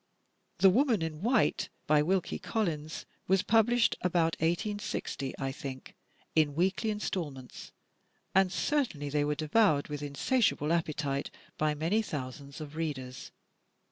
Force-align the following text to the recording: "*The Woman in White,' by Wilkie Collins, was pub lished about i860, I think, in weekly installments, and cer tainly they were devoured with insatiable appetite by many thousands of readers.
"*The 0.63 0.71
Woman 0.71 1.03
in 1.03 1.21
White,' 1.21 1.69
by 1.85 2.01
Wilkie 2.01 2.39
Collins, 2.39 3.05
was 3.27 3.43
pub 3.43 3.67
lished 3.67 3.93
about 4.01 4.35
i860, 4.39 5.33
I 5.37 5.51
think, 5.51 5.93
in 6.33 6.55
weekly 6.55 6.89
installments, 6.89 7.71
and 8.33 8.51
cer 8.51 8.83
tainly 8.83 9.11
they 9.11 9.23
were 9.23 9.35
devoured 9.35 9.89
with 9.89 10.01
insatiable 10.01 10.73
appetite 10.73 11.29
by 11.55 11.75
many 11.75 12.01
thousands 12.01 12.59
of 12.59 12.75
readers. 12.75 13.29